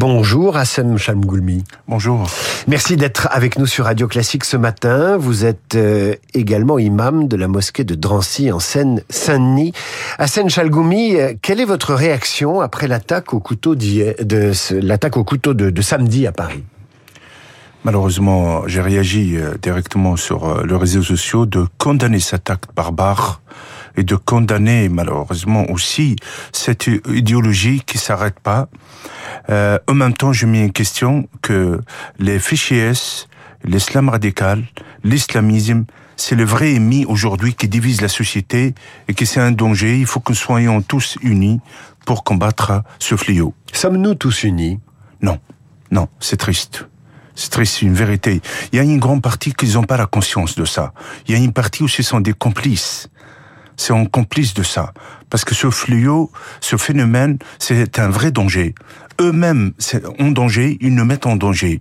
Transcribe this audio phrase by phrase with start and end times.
[0.00, 1.64] Bonjour Hassan Chalmgoulmi.
[1.88, 2.30] Bonjour.
[2.68, 5.16] Merci d'être avec nous sur Radio Classique ce matin.
[5.16, 9.72] Vous êtes euh, également imam de la mosquée de Drancy en Seine-Saint-Denis.
[10.18, 15.52] Hassan Chalgoumi, euh, quelle est votre réaction après l'attaque au couteau de l'attaque au couteau
[15.52, 16.62] de, samedi à Paris?
[17.82, 23.40] Malheureusement, j'ai réagi euh, directement sur les réseaux sociaux de condamner cette acte barbare
[23.98, 26.14] et de condamner malheureusement aussi
[26.52, 28.68] cette idéologie qui s'arrête pas.
[29.50, 31.80] Euh, en même temps, je mets en question que
[32.20, 32.92] les fichiers,
[33.64, 34.62] l'islam radical,
[35.02, 35.84] l'islamisme,
[36.16, 38.74] c'est le vrai ennemi aujourd'hui qui divise la société
[39.08, 39.98] et que c'est un danger.
[39.98, 41.60] Il faut que nous soyons tous unis
[42.06, 43.52] pour combattre ce fléau.
[43.72, 44.78] Sommes-nous tous unis?
[45.22, 45.38] Non,
[45.90, 46.86] non, c'est triste.
[47.34, 48.40] C'est triste, c'est une vérité.
[48.72, 50.92] Il y a une grande partie qui n'ont pas la conscience de ça.
[51.26, 53.08] Il y a une partie où ce sont des complices
[53.78, 54.92] c'est en complice de ça.
[55.30, 58.74] Parce que ce fléau, ce phénomène, c'est un vrai danger.
[59.20, 59.72] Eux-mêmes
[60.18, 61.80] en danger, ils nous mettent en danger.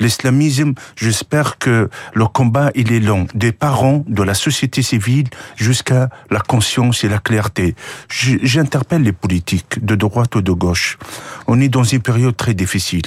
[0.00, 3.26] L'islamisme, j'espère que le combat, il est long.
[3.34, 7.74] Des parents, de la société civile, jusqu'à la conscience et la clarté.
[8.08, 10.98] J'interpelle les politiques, de droite ou de gauche.
[11.46, 13.06] On est dans une période très difficile.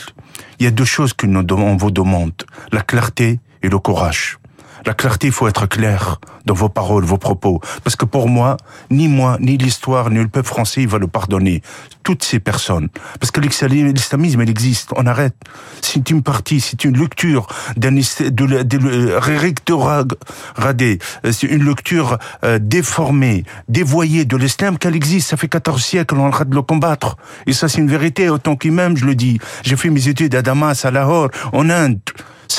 [0.59, 2.33] Il y a deux choses que nous, on vous demande.
[2.71, 4.40] La clarté et le courage.
[4.85, 7.61] La clarté, il faut être clair dans vos paroles, vos propos.
[7.83, 8.57] Parce que pour moi,
[8.89, 11.61] ni moi, ni l'histoire, ni le peuple français, il va le pardonner.
[12.03, 12.89] Toutes ces personnes.
[13.19, 14.89] Parce que l'islamisme, il existe.
[14.95, 15.35] On arrête.
[15.81, 17.45] C'est une partie, c'est une lecture
[17.77, 19.13] d'un de,
[20.55, 20.99] radé.
[21.31, 25.29] C'est une lecture euh, déformée, dévoyée de l'islam qu'elle existe.
[25.29, 27.17] Ça fait 14 siècles, on arrête de le combattre.
[27.45, 28.29] Et ça, c'est une vérité.
[28.29, 29.39] Autant qu'imam, je le dis.
[29.61, 31.99] J'ai fait mes études à Damas, à Lahore, en Inde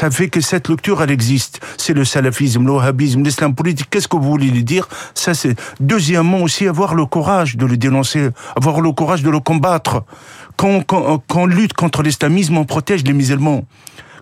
[0.03, 1.61] ça fait que cette lecture, elle existe.
[1.79, 3.87] C'est le salafisme, l'ohabisme, l'islam politique.
[3.89, 4.89] Qu'est-ce que vous voulez lui dire?
[5.15, 9.39] Ça, c'est deuxièmement aussi avoir le courage de le dénoncer, avoir le courage de le
[9.39, 10.03] combattre.
[10.57, 13.65] Quand, quand, quand on lutte contre l'islamisme, on protège les musulmans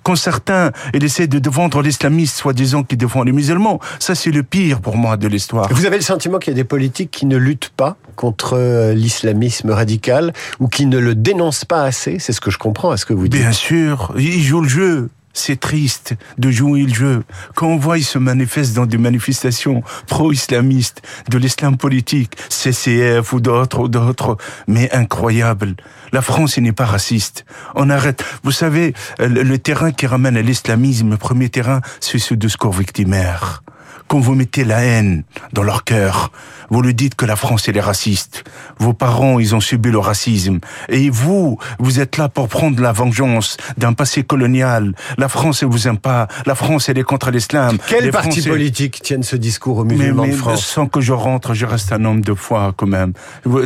[0.03, 4.81] quand certains essaient de vendre l'islamiste soi-disant qui défend les musulmans, ça c'est le pire
[4.81, 5.69] pour moi de l'histoire.
[5.71, 8.95] Vous avez le sentiment qu'il y a des politiques qui ne luttent pas contre euh,
[8.95, 12.19] l'islamisme radical ou qui ne le dénoncent pas assez?
[12.19, 13.43] C'est ce que je comprends à ce que vous dites.
[13.43, 17.23] Bien sûr, ils jouent le jeu c'est triste de jouer le jeu.
[17.55, 23.41] Quand on voit, il se manifeste dans des manifestations pro-islamistes, de l'islam politique, CCF ou
[23.41, 24.37] d'autres, ou d'autres,
[24.67, 25.75] mais incroyable.
[26.13, 27.45] La France n'est pas raciste.
[27.75, 28.25] On arrête.
[28.43, 33.63] Vous savez, le, terrain qui ramène à l'islamisme, premier terrain, c'est ce discours victimaire
[34.09, 36.33] quand vous mettez la haine dans leur cœur,
[36.71, 38.45] vous lui dites que la France elle est raciste.
[38.79, 40.61] Vos parents, ils ont subi le racisme.
[40.89, 44.95] Et vous, vous êtes là pour prendre la vengeance d'un passé colonial.
[45.19, 46.29] La France, elle vous aime pas.
[46.47, 47.79] La France, elle est contre l'islam.
[47.89, 51.55] Quel parti politique tiennent ce discours aux musulmans mais, de France Sans que je rentre,
[51.55, 53.13] je reste un homme de foi quand même.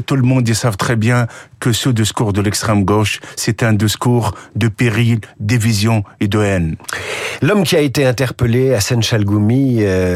[0.06, 1.26] Tout le monde, ils savent très bien
[1.64, 6.76] que ce discours de l'extrême gauche, c'est un discours de péril, division et de haine.
[7.40, 10.13] L'homme qui a été interpellé, Hassan Chalgoumi, euh,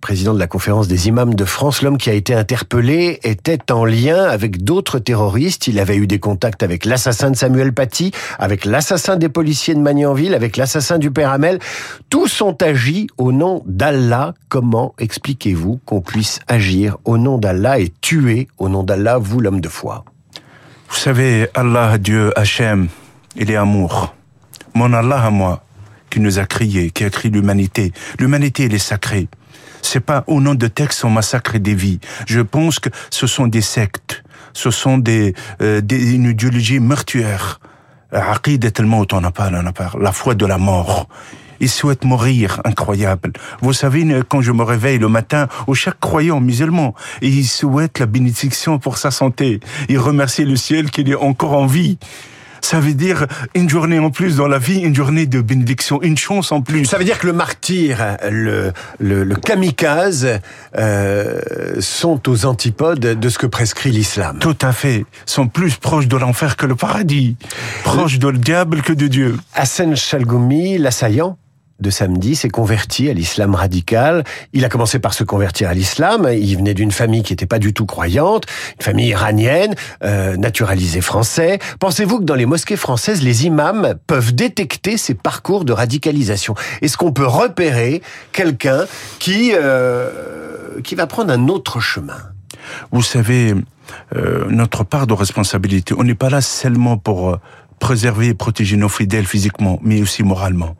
[0.00, 3.84] président de la conférence des imams de France, l'homme qui a été interpellé était en
[3.84, 5.66] lien avec d'autres terroristes.
[5.66, 9.80] Il avait eu des contacts avec l'assassin de Samuel Paty, avec l'assassin des policiers de
[9.80, 11.58] Magnanville, avec l'assassin du père Hamel.
[12.08, 14.34] Tous ont agi au nom d'Allah.
[14.48, 19.60] Comment expliquez-vous qu'on puisse agir au nom d'Allah et tuer au nom d'Allah, vous l'homme
[19.60, 20.04] de foi?
[20.88, 22.88] Vous savez, Allah, Dieu, Hachem,
[23.36, 24.14] il est amour.
[24.74, 25.64] Mon Allah à moi,
[26.10, 27.92] qui nous a crié, qui a créé l'humanité.
[28.18, 29.28] L'humanité, elle est sacrée.
[29.82, 32.00] C'est pas au nom de textes on massacre des vies.
[32.26, 34.22] Je pense que ce sont des sectes.
[34.52, 37.60] Ce sont des, euh, des une idéologie meurtrière.
[38.12, 40.02] On en parle, on en parle.
[40.02, 41.08] La foi de la mort
[41.60, 43.32] il souhaite mourir, incroyable.
[43.60, 48.06] Vous savez, quand je me réveille le matin, au chaque croyant musulman, il souhaite la
[48.06, 49.60] bénédiction pour sa santé.
[49.88, 51.98] Il remercie le ciel qu'il est encore en vie
[52.60, 56.16] ça veut dire une journée en plus dans la vie, une journée de bénédiction, une
[56.16, 56.84] chance en plus.
[56.84, 60.40] Ça veut dire que le martyr, le, le, le kamikaze
[60.76, 61.40] euh,
[61.80, 64.38] sont aux antipodes de ce que prescrit l'islam.
[64.40, 65.04] Tout à fait.
[65.26, 67.36] Sont plus proches de l'enfer que le paradis,
[67.84, 69.36] proches de le diable que de Dieu.
[69.54, 71.38] Hassan Chalgoumi, l'assaillant
[71.80, 74.24] de samedi s'est converti à l'islam radical.
[74.52, 76.28] Il a commencé par se convertir à l'islam.
[76.32, 78.44] Il venait d'une famille qui n'était pas du tout croyante,
[78.78, 79.74] une famille iranienne,
[80.04, 81.58] euh, naturalisée français.
[81.78, 86.54] Pensez-vous que dans les mosquées françaises, les imams peuvent détecter ces parcours de radicalisation?
[86.82, 88.84] Est-ce qu'on peut repérer quelqu'un
[89.18, 92.18] qui euh, qui va prendre un autre chemin?
[92.92, 93.54] Vous savez,
[94.14, 97.38] euh, notre part de responsabilité, on n'est pas là seulement pour
[97.78, 100.76] préserver et protéger nos fidèles physiquement, mais aussi moralement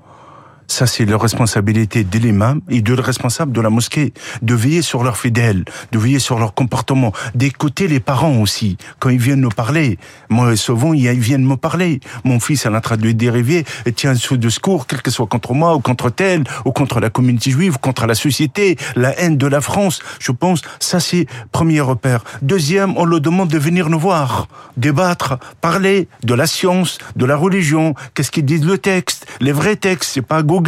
[0.70, 4.82] Ça, c'est la responsabilité de l'imam et de le responsable de la mosquée, de veiller
[4.82, 9.40] sur leurs fidèles, de veiller sur leur comportement, d'écouter les parents aussi, quand ils viennent
[9.40, 9.98] nous parler.
[10.28, 11.98] Moi, souvent, ils viennent me parler.
[12.22, 15.26] Mon fils, est en train de dériver, et tient sous de secours, quel que soit
[15.26, 19.18] contre moi, ou contre tel, ou contre la communauté juive, ou contre la société, la
[19.18, 19.98] haine de la France.
[20.20, 22.22] Je pense, ça, c'est premier repère.
[22.42, 24.46] Deuxième, on le demande de venir nous voir,
[24.76, 29.74] débattre, parler de la science, de la religion, qu'est-ce qu'ils disent le texte, les vrais
[29.74, 30.59] textes, c'est pas Google,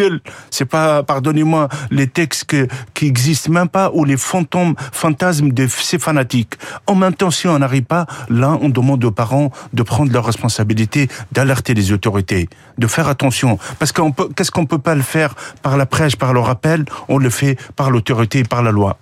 [0.50, 2.55] c'est pas, pardonnez-moi, les textes
[2.94, 6.55] qui existent même pas ou les fantômes, fantasmes de ces fanatiques.
[6.87, 10.27] En même temps, si on n'arrive pas, là, on demande aux parents de prendre leurs
[10.27, 12.49] responsabilités, d'alerter les autorités,
[12.79, 13.59] de faire attention.
[13.79, 17.31] Parce qu'est-ce qu'on peut pas le faire par la prêche, par le rappel, on le
[17.31, 18.99] fait par l'autorité, par la loi.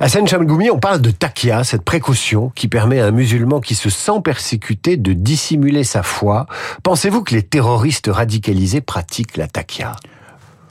[0.00, 3.90] Hassan Chamgoumi, on parle de takia, cette précaution qui permet à un musulman qui se
[3.90, 6.46] sent persécuté de dissimuler sa foi.
[6.82, 9.96] Pensez-vous que les terroristes radicalisés pratiquent la takia?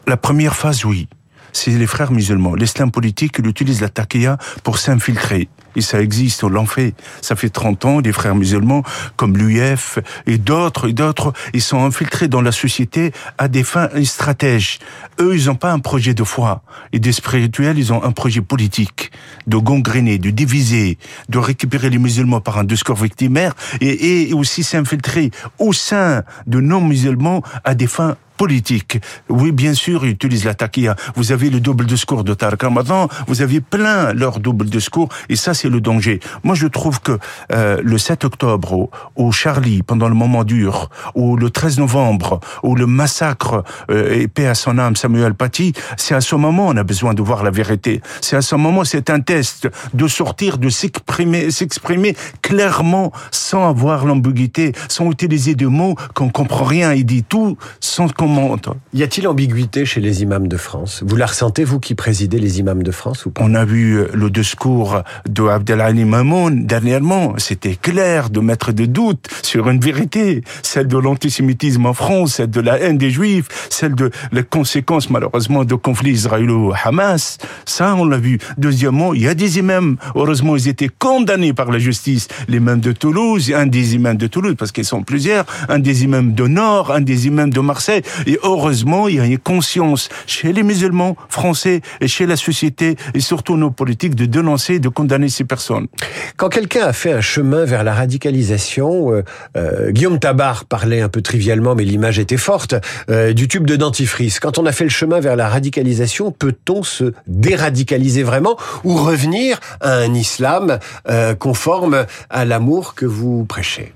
[0.07, 1.07] La première phase, oui
[1.53, 2.55] c'est les frères musulmans.
[2.55, 5.47] L'islam politique, il utilise la taqiya pour s'infiltrer.
[5.75, 6.93] Et ça existe, on l'en fait.
[7.21, 8.83] Ça fait 30 ans, des frères musulmans,
[9.15, 13.89] comme l'UF et d'autres, et d'autres, ils sont infiltrés dans la société à des fins
[14.03, 14.79] stratèges.
[15.19, 16.61] Eux, ils n'ont pas un projet de foi.
[16.91, 19.11] Et des spirituels, ils ont un projet politique.
[19.47, 20.97] De gangréner, de diviser,
[21.29, 26.59] de récupérer les musulmans par un discours victimaire et, et aussi s'infiltrer au sein de
[26.59, 28.99] non-musulmans à des fins politique.
[29.29, 30.95] Oui, bien sûr, ils utilisent la taquilla.
[31.15, 35.35] Vous avez le double discours de Tarek Ramadan, vous avez plein leur double discours, et
[35.35, 36.19] ça, c'est le danger.
[36.43, 37.17] Moi, je trouve que
[37.51, 42.75] euh, le 7 octobre, au, Charlie, pendant le moment dur, ou le 13 novembre, ou
[42.75, 46.77] le massacre, euh, et paix à son âme, Samuel Paty, c'est à ce moment on
[46.77, 48.01] a besoin de voir la vérité.
[48.21, 54.05] C'est à ce moment, c'est un test de sortir, de s'exprimer, s'exprimer clairement, sans avoir
[54.05, 56.93] l'ambiguïté, sans utiliser de mots qu'on comprend rien.
[56.93, 58.09] Il dit tout sans
[58.93, 61.03] y a-t-il ambiguïté chez les imams de France?
[61.05, 63.41] Vous la ressentez, vous qui présidez les imams de France ou pas?
[63.43, 67.33] On a vu euh, le discours de Abdelhani Mamoun dernièrement.
[67.37, 72.49] C'était clair de mettre de doute sur une vérité, celle de l'antisémitisme en France, celle
[72.49, 77.37] de la haine des Juifs, celle de les conséquences malheureusement de conflits israélo-Hamas.
[77.65, 78.39] Ça, on l'a vu.
[78.57, 79.97] Deuxièmement, il y a des imams.
[80.15, 82.27] Heureusement, ils étaient condamnés par la justice.
[82.47, 86.03] Les imams de Toulouse, un des imams de Toulouse, parce qu'ils sont plusieurs, un des
[86.03, 88.01] imams de Nord, un des imams de Marseille.
[88.27, 92.95] Et heureusement, il y a une conscience chez les musulmans français et chez la société
[93.13, 95.87] et surtout nos politiques de dénoncer, de condamner ces personnes.
[96.37, 99.23] Quand quelqu'un a fait un chemin vers la radicalisation, euh,
[99.57, 102.75] euh, Guillaume Tabar parlait un peu trivialement, mais l'image était forte,
[103.09, 104.39] euh, du tube de dentifrice.
[104.39, 109.59] Quand on a fait le chemin vers la radicalisation, peut-on se déradicaliser vraiment ou revenir
[109.81, 110.79] à un islam
[111.39, 113.93] conforme à l'amour que vous prêchez?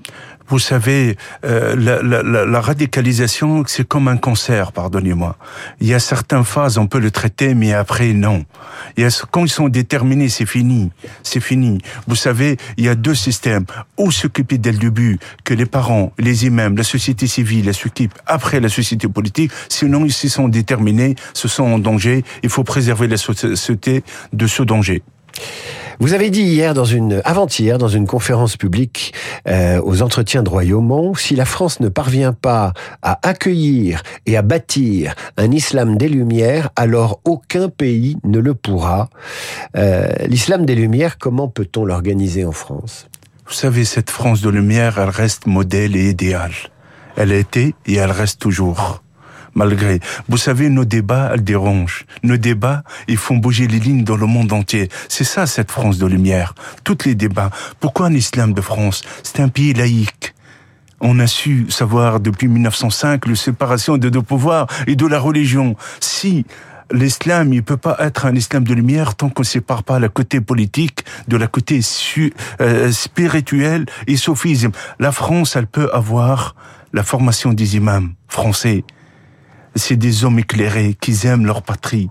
[0.50, 5.38] Vous savez, euh, la, la, la, radicalisation, c'est comme un cancer, pardonnez-moi.
[5.82, 8.46] Il y a certaines phases, on peut le traiter, mais après, non.
[8.96, 10.92] Il y a, quand ils sont déterminés, c'est fini.
[11.24, 11.80] C'est fini.
[12.08, 13.66] Vous savez, il y a deux systèmes.
[13.98, 18.60] Ou s'occuper dès le début, que les parents, les imams, la société civile, s'occupent après
[18.60, 19.52] la société politique.
[19.70, 22.24] Sinon, ils sont déterminés, se sont en danger.
[22.44, 24.04] Il faut préserver la société
[24.34, 25.04] de ce danger.
[26.00, 29.16] Vous avez dit hier dans une avant-hier dans une conférence publique
[29.48, 34.44] euh, aux entretiens de Royaumont, si la France ne parvient pas à accueillir et à
[34.44, 39.10] bâtir un islam des Lumières, alors aucun pays ne le pourra.
[39.76, 43.08] Euh, l'islam des Lumières, comment peut-on l'organiser en France?
[43.48, 46.54] Vous savez, cette France de Lumière, elle reste modèle et idéale.
[47.16, 49.02] Elle a été et elle reste toujours
[49.58, 50.00] malgré.
[50.30, 52.06] Vous savez, nos débats, elles dérangent.
[52.24, 54.88] Nos débats, ils font bouger les lignes dans le monde entier.
[55.10, 56.54] C'est ça, cette France de lumière.
[56.84, 57.50] Tous les débats.
[57.80, 59.02] Pourquoi un islam de France?
[59.24, 60.36] C'est un pays laïque.
[61.02, 65.76] On a su savoir depuis 1905 la séparation des deux pouvoirs et de la religion.
[66.00, 66.46] Si
[66.92, 70.40] l'islam, il peut pas être un islam de lumière tant qu'on sépare pas le côté
[70.40, 71.82] politique de la côté
[72.62, 74.72] euh, spirituel et sophisme.
[75.00, 76.56] La France, elle peut avoir
[76.94, 78.84] la formation des imams français,
[79.76, 82.10] c'est des hommes éclairés qui aiment leur patrie,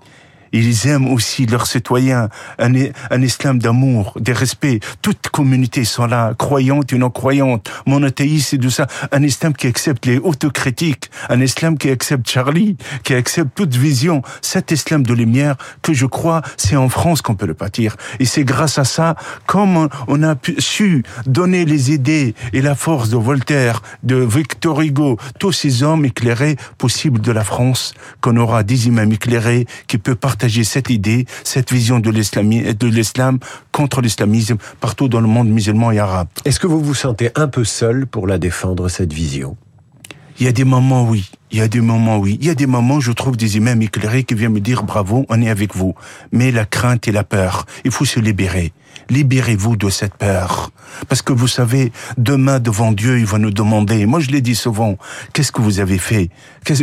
[0.59, 2.73] ils aiment aussi leurs citoyens, un,
[3.11, 4.81] un islam d'amour, de respect.
[5.03, 8.87] Toutes communautés sont là, croyantes et non croyantes, monothéistes et tout ça.
[9.13, 14.23] Un islam qui accepte les autocritiques, un islam qui accepte Charlie, qui accepte toute vision.
[14.41, 17.97] Cet islam de lumière que je crois, c'est en France qu'on peut le bâtir.
[18.21, 23.09] Et c'est grâce à ça, comme on a su donner les idées et la force
[23.09, 28.63] de Voltaire, de Victor Hugo, tous ces hommes éclairés possibles de la France, qu'on aura
[28.63, 33.39] des imams éclairés qui peuvent partager partager cette idée, cette vision de l'islam, de l'islam
[33.73, 36.29] contre l'islamisme partout dans le monde musulman et arabe.
[36.45, 39.57] Est-ce que vous vous sentez un peu seul pour la défendre, cette vision?
[40.39, 41.29] Il y a des moments, oui.
[41.51, 42.39] Il y a des moments, oui.
[42.41, 45.27] Il y a des moments, je trouve des imams éclairés qui viennent me dire bravo,
[45.29, 45.95] on est avec vous.
[46.31, 48.73] Mais la crainte et la peur, il faut se libérer.
[49.11, 50.71] Libérez-vous de cette peur.
[51.09, 54.55] Parce que vous savez, demain devant Dieu, il va nous demander, moi je l'ai dit
[54.55, 54.97] souvent,
[55.33, 56.31] qu'est-ce que vous avez fait?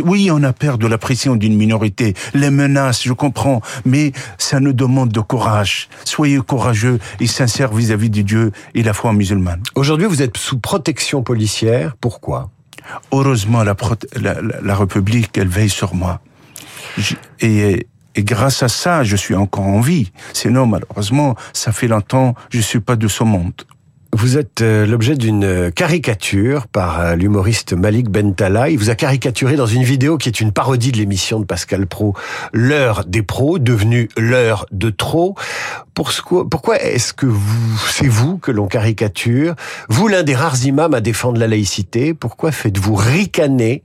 [0.04, 4.60] Oui, on a peur de la pression d'une minorité, les menaces, je comprends, mais ça
[4.60, 5.88] nous demande de courage.
[6.04, 9.62] Soyez courageux et sincères vis-à-vis de Dieu et la foi musulmane.
[9.74, 11.96] Aujourd'hui, vous êtes sous protection policière.
[12.00, 12.50] Pourquoi?
[13.12, 13.76] Heureusement, la,
[14.20, 16.20] la, la, République, elle veille sur moi.
[17.40, 20.12] Et, et grâce à ça, je suis encore en vie.
[20.32, 23.54] Sinon, malheureusement, ça fait longtemps, je suis pas de ce monde.
[24.16, 28.70] Vous êtes euh, l'objet d'une caricature par euh, l'humoriste Malik Bentala.
[28.70, 31.88] Il vous a caricaturé dans une vidéo qui est une parodie de l'émission de Pascal
[31.88, 32.14] Pro,
[32.52, 35.34] L'heure des pros, devenue l'heure de trop.
[35.94, 39.56] Pourquoi est-ce que vous, c'est vous que l'on caricature?
[39.88, 43.82] Vous, l'un des rares imams à défendre la laïcité, pourquoi faites-vous ricaner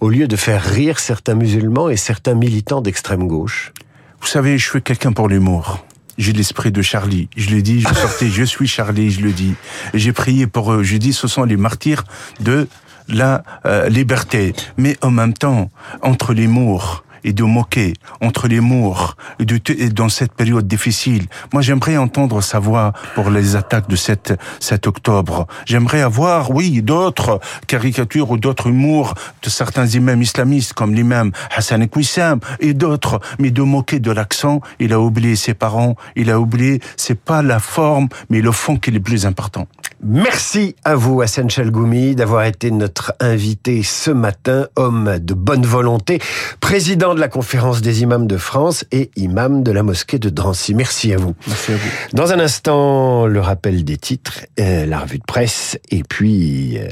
[0.00, 3.72] au lieu de faire rire certains musulmans et certains militants d'extrême gauche
[4.20, 5.84] Vous savez, je suis quelqu'un pour l'humour
[6.18, 7.30] j'ai l'esprit de Charlie.
[7.34, 9.54] Je le dis, je sortais, je suis Charlie, je le dis.
[9.94, 10.82] J'ai prié pour eux.
[10.82, 12.04] Je dis, ce sont les martyrs
[12.40, 12.68] de
[13.08, 14.52] la euh, liberté.
[14.76, 15.70] Mais en même temps,
[16.02, 21.26] entre les mours, et de moquer entre les mours et dans cette période difficile.
[21.52, 25.46] Moi, j'aimerais entendre sa voix pour les attaques de 7, 7 octobre.
[25.66, 31.88] J'aimerais avoir, oui, d'autres caricatures ou d'autres humours de certains imams islamistes comme l'imam Hassan
[31.88, 34.60] Kwissam et d'autres, mais de moquer de l'accent.
[34.78, 38.76] Il a oublié ses parents, il a oublié, c'est pas la forme, mais le fond
[38.76, 39.66] qui est le plus important.
[40.02, 46.20] Merci à vous, Hassan Chalgoumi, d'avoir été notre invité ce matin, homme de bonne volonté,
[46.58, 50.74] président de la conférence des imams de France et imam de la mosquée de Drancy.
[50.74, 51.34] Merci à vous.
[51.46, 51.90] Merci à vous.
[52.14, 56.88] Dans un instant, le rappel des titres, euh, la revue de presse et puis euh,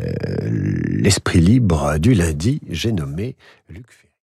[0.85, 2.61] l'esprit libre du lundi.
[2.69, 3.37] J'ai nommé
[3.71, 3.87] Luc